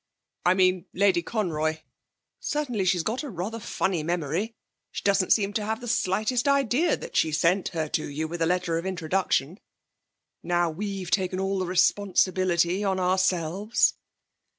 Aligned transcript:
'I 0.47 0.53
mean 0.55 0.85
Lady 0.93 1.21
Conroy. 1.21 1.77
Certainly 2.39 2.85
she's 2.85 3.03
got 3.03 3.21
rather 3.21 3.57
a 3.59 3.61
funny 3.61 4.01
memory; 4.01 4.55
she 4.89 5.03
doesn't 5.03 5.29
seem 5.31 5.53
to 5.53 5.63
have 5.63 5.79
the 5.79 5.87
slightest 5.87 6.47
idea 6.47 6.97
that 6.97 7.15
she 7.15 7.31
sent 7.31 7.67
her 7.67 7.87
to 7.89 8.07
you 8.09 8.27
with 8.27 8.41
a 8.41 8.47
letter 8.47 8.79
of 8.79 8.85
introduction. 8.87 9.59
Now 10.41 10.71
we've 10.71 11.11
taken 11.11 11.39
all 11.39 11.59
the 11.59 11.67
responsibility 11.67 12.83
on 12.83 12.99
ourselves.' 12.99 13.93